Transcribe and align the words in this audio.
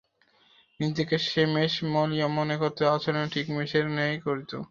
নিজেকে 0.79 1.15
সে 1.25 1.43
মেষ 1.53 1.73
বলিয়া 1.93 2.27
মনে 2.37 2.55
করিত 2.55 2.77
এবং 2.79 2.93
আচরণও 2.95 3.33
ঠিক 3.33 3.45
মেষের 3.55 3.85
ন্যায়ই 3.89 4.19
করিত। 4.25 4.51